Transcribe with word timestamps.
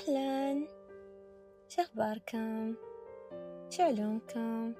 أهلا. 0.00 0.68
شخباركم؟ 1.68 2.74
شو 3.70 3.82
علومكم 3.82 4.74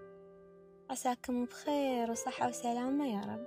عساكم 0.90 1.44
بخير 1.44 2.10
وصحة 2.10 2.48
وسلامة 2.48 3.06
يا 3.06 3.20
رب. 3.20 3.46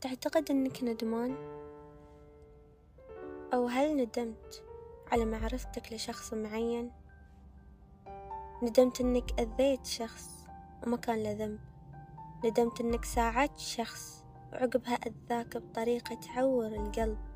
تعتقد 0.00 0.50
أنك 0.50 0.84
ندمان؟ 0.84 1.36
أو 3.54 3.66
هل 3.66 3.96
ندمت 3.96 4.64
على 5.12 5.24
معرفتك 5.24 5.92
لشخص 5.92 6.34
معين؟ 6.34 6.92
ندمت 8.62 9.00
أنك 9.00 9.40
أذيت 9.40 9.86
شخص 9.86 10.46
وما 10.86 10.96
كان 10.96 11.22
له 11.22 11.32
ذنب؟ 11.32 11.60
ندمت 12.44 12.80
أنك 12.80 13.04
ساعدت 13.04 13.58
شخص 13.58 14.24
وعقبها 14.52 14.94
أذاك 14.94 15.56
بطريقة 15.56 16.14
تعور 16.14 16.66
القلب؟ 16.66 17.33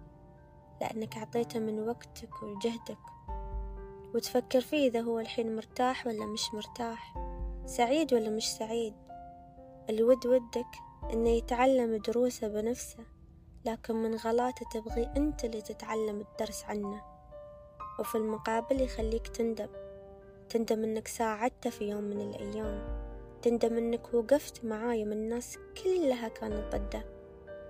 لأنك 0.80 1.18
عطيته 1.18 1.58
من 1.58 1.88
وقتك 1.88 2.42
وجهدك. 2.42 2.98
وتفكر 4.14 4.60
فيه 4.60 4.88
إذا 4.88 5.00
هو 5.00 5.20
الحين 5.20 5.56
مرتاح 5.56 6.06
ولا 6.06 6.26
مش 6.26 6.54
مرتاح 6.54 7.14
سعيد 7.66 8.14
ولا 8.14 8.30
مش 8.30 8.52
سعيد. 8.52 8.94
الود 9.90 10.26
ودك 10.26 10.66
إنه 11.12 11.28
يتعلم 11.28 11.96
دروسه 11.96 12.48
بنفسه 12.48 13.04
لكن 13.64 13.96
من 13.96 14.14
غلاته 14.14 14.66
تبغي 14.72 15.10
أنت 15.16 15.44
اللي 15.44 15.60
تتعلم 15.62 16.20
الدرس 16.20 16.64
عنه. 16.64 17.02
وفي 17.98 18.14
المقابل 18.14 18.80
يخليك 18.80 19.28
تندم 19.28 19.68
تندم 20.48 20.84
إنك 20.84 21.08
ساعدته 21.08 21.70
في 21.70 21.88
يوم 21.88 22.04
من 22.04 22.20
الأيام 22.20 23.08
تندم 23.42 23.76
إنك 23.76 24.14
وقفت 24.14 24.64
معاه 24.64 24.94
يوم 24.94 25.12
الناس 25.12 25.58
كلها 25.84 26.28
كانت 26.28 26.74
ضده 26.76 27.04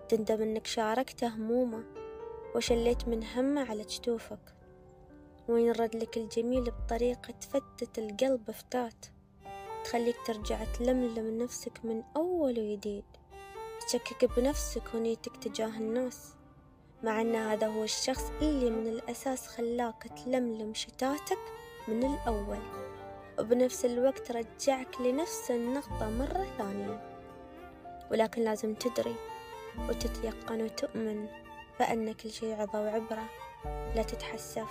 تندم 0.09 0.43
إنك 0.43 0.67
شاركته 0.67 1.27
همومه. 1.27 1.85
وشليت 2.55 3.09
من 3.09 3.25
همه 3.25 3.71
على 3.71 3.83
جتوفك. 3.83 4.55
وينرد 5.49 5.97
لك 5.97 6.17
الجميل 6.17 6.71
بطريقة 6.71 7.31
تفتت 7.41 7.99
القلب 7.99 8.51
فتات 8.51 9.07
تخليك 9.85 10.17
ترجع 10.27 10.65
تلملم 10.65 11.43
نفسك 11.43 11.85
من 11.85 12.03
أول 12.17 12.61
وجديد. 12.61 13.05
تشكك 13.87 14.39
بنفسك 14.39 14.95
ونيتك 14.95 15.37
تجاه 15.37 15.79
الناس. 15.79 16.35
مع 17.03 17.21
أن 17.21 17.35
هذا 17.35 17.67
هو 17.67 17.85
الشخص 17.85 18.31
اللي 18.43 18.71
من 18.71 18.87
الأساس 18.87 19.47
خلاك 19.47 20.03
تلملم 20.03 20.75
شتاتك 20.75 21.39
من 21.89 22.05
الأول. 22.05 22.63
وبنفس 23.39 23.85
الوقت 23.85 24.31
رجعك 24.31 25.01
لنفس 25.01 25.51
النقطة 25.51 26.11
مرة 26.11 26.47
ثانية. 26.59 27.19
ولكن 28.11 28.43
لازم 28.43 28.75
تدري 28.75 29.15
وتتيقن 29.89 30.63
وتؤمن 30.63 31.29
بأن 31.79 32.13
كل 32.13 32.31
شي 32.31 32.55
عظة 32.55 32.81
وعبرة 32.81 33.25
لا 33.65 34.03
تتحسف 34.03 34.69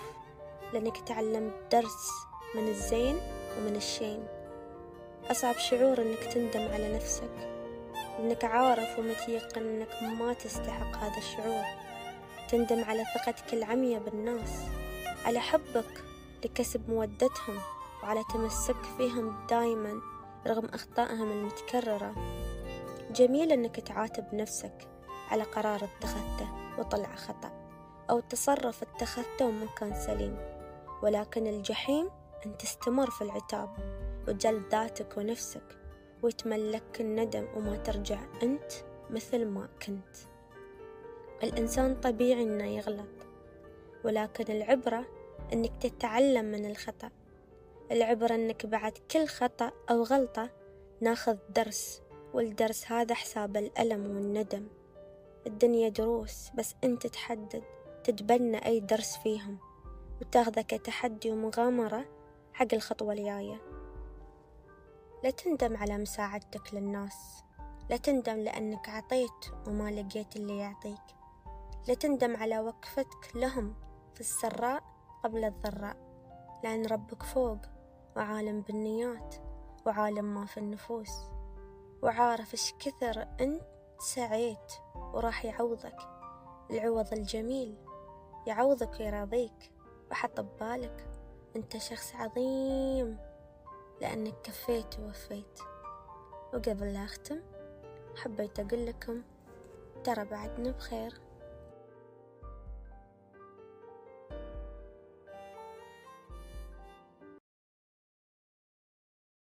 لأنك 0.74 0.98
تعلمت 0.98 1.54
درس 1.72 2.12
من 2.56 2.68
الزين 2.68 3.20
ومن 3.58 3.76
الشين. 3.76 4.28
أصعب 5.32 5.58
شعور 5.58 6.02
أنك 6.02 6.34
تندم 6.34 6.68
على 6.74 6.96
نفسك 6.96 7.50
لأنك 8.20 8.46
عارف 8.46 9.00
ومتيقن 9.00 9.62
أنك 9.62 10.04
ما 10.20 10.34
تستحق 10.34 10.96
هذا 10.98 11.18
الشعور. 11.18 11.64
تندم 12.50 12.84
على 12.84 13.04
ثقتك 13.16 13.54
العمية 13.54 13.98
بالناس 13.98 14.64
على 15.26 15.40
حبك 15.40 16.04
لكسب 16.46 16.90
مودتهم 16.90 17.60
وعلى 18.04 18.24
تمسك 18.34 18.84
فيهم 18.98 19.48
دايما 19.50 20.02
رغم 20.48 20.66
أخطائهم 20.66 21.32
المتكررة. 21.32 22.14
جميل 23.12 23.52
أنك 23.52 23.80
تعاتب 23.80 24.36
نفسك 24.36 24.88
على 25.30 25.44
قرار 25.44 25.84
اتخذته. 25.84 26.67
وطلع 26.78 27.16
خطأ 27.16 27.52
أو 28.10 28.20
تصرف 28.20 28.84
اتخذته 28.84 29.46
وما 29.46 29.66
كان 29.66 29.94
سليم. 29.94 30.38
ولكن 31.04 31.48
الجحيم 31.48 32.10
أن 32.46 32.58
تستمر 32.58 33.12
في 33.12 33.22
العتاب 33.22 33.70
وجلد 34.28 34.64
ذاتك 34.72 35.18
ونفسك 35.18 35.78
ويتملك 36.24 37.02
الندم 37.02 37.48
وما 37.56 37.78
ترجع 37.78 38.20
أنت 38.44 38.72
مثل 39.10 39.46
ما 39.46 39.70
كنت. 39.86 40.16
الإنسان 41.44 41.96
طبيعي 41.96 42.44
إنه 42.44 42.66
يغلط 42.66 43.28
ولكن 44.06 44.54
العبرة 44.54 45.06
إنك 45.54 45.72
تتعلم 45.82 46.46
من 46.46 46.66
الخطأ. 46.66 47.10
العبرة 47.92 48.36
إنك 48.36 48.66
بعد 48.66 48.98
كل 49.12 49.28
خطأ 49.28 49.72
أو 49.90 50.04
غلطة 50.04 50.50
ناخذ 51.02 51.38
درس 51.50 52.02
والدرس 52.34 52.92
هذا 52.92 53.16
حساب 53.16 53.58
الألم 53.58 54.16
والندم. 54.16 54.68
الدنيا 55.48 55.90
دروس 55.90 56.50
بس 56.56 56.76
أنت 56.84 57.08
تحدد 57.08 57.64
تتبنى 58.04 58.66
أي 58.66 58.80
درس 58.80 59.18
فيهم 59.18 59.58
وتاخذه 60.22 60.62
كتحدي 60.62 61.32
ومغامرة 61.32 62.06
حق 62.54 62.68
الخطوة 62.74 63.14
الجاية. 63.14 63.62
لا 65.24 65.30
تندم 65.30 65.78
على 65.78 65.98
مساعدتك 65.98 66.74
للناس 66.74 67.44
لا 67.90 67.98
تندم 67.98 68.36
لأنك 68.36 68.90
عطيت 68.90 69.46
وما 69.68 69.92
لقيت 69.92 70.36
اللي 70.36 70.58
يعطيك. 70.58 71.16
لا 71.88 71.94
تندم 71.94 72.38
على 72.38 72.60
وقفتك 72.60 73.36
لهم 73.36 73.76
في 74.14 74.22
السراء 74.22 74.84
قبل 75.24 75.46
الضراء 75.46 75.98
لأن 76.64 76.86
ربك 76.86 77.24
فوق 77.24 77.60
وعالم 78.16 78.62
بالنيات 78.62 79.36
وعالم 79.86 80.36
ما 80.36 80.46
في 80.46 80.58
النفوس. 80.58 81.12
وعارف 82.04 82.54
إيش 82.54 82.74
كثر 82.80 83.28
أنت 83.42 83.62
سعيت 84.00 84.74
وراح 85.18 85.46
يعوضك. 85.46 85.98
العوض 86.72 87.14
الجميل 87.14 87.76
يعوضك 88.48 89.00
ويراضيك 89.00 89.72
وحط 90.12 90.40
ببالك 90.40 91.08
أنت 91.56 91.78
شخص 91.78 92.16
عظيم 92.16 93.18
لأنك 94.02 94.42
كفيت 94.44 95.00
ووفيت. 95.00 95.60
وقبل 96.54 96.94
لا 96.94 97.04
أختم 97.04 97.40
حبيت 98.16 98.60
أقول 98.60 98.86
لكم 98.86 99.22
ترى 100.04 100.26
بعدنا 100.26 100.72
بخير. 100.72 101.14